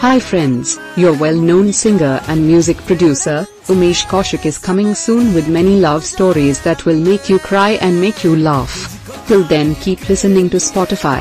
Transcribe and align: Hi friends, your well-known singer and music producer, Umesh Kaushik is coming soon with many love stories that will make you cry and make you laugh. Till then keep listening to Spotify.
Hi 0.00 0.18
friends, 0.18 0.78
your 0.96 1.14
well-known 1.14 1.74
singer 1.74 2.22
and 2.26 2.46
music 2.46 2.78
producer, 2.86 3.46
Umesh 3.66 4.06
Kaushik 4.06 4.46
is 4.46 4.56
coming 4.56 4.94
soon 4.94 5.34
with 5.34 5.46
many 5.46 5.78
love 5.78 6.06
stories 6.06 6.62
that 6.62 6.86
will 6.86 6.98
make 6.98 7.28
you 7.28 7.38
cry 7.38 7.72
and 7.82 8.00
make 8.00 8.24
you 8.24 8.34
laugh. 8.34 8.72
Till 9.28 9.44
then 9.44 9.74
keep 9.74 10.08
listening 10.08 10.48
to 10.48 10.56
Spotify. 10.56 11.20